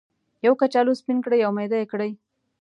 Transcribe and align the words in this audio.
یو 0.45 0.53
کچالو 0.61 0.93
سپین 0.99 1.17
کړئ 1.25 1.39
او 1.45 1.51
میده 1.57 1.77
یې 1.81 1.85
کړئ. 1.91 2.11